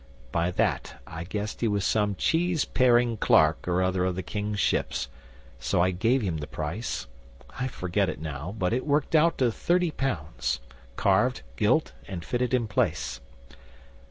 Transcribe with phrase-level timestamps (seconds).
[0.31, 4.59] 'By that I guessed he was some cheese paring clerk or other of the King's
[4.59, 5.07] Ships,
[5.59, 7.05] so I gave him the price.
[7.59, 10.59] I forget it now, but it worked out to thirty pounds
[10.95, 13.21] carved, gilt, and fitted in place.